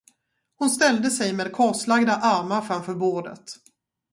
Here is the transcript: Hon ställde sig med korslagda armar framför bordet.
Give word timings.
Hon 0.55 0.69
ställde 0.69 1.09
sig 1.09 1.33
med 1.33 1.51
korslagda 1.53 2.15
armar 2.15 2.61
framför 2.61 2.95
bordet. 2.95 3.43